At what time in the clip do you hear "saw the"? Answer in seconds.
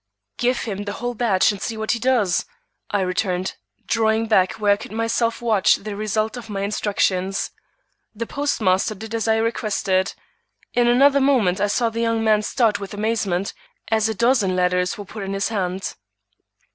11.67-12.01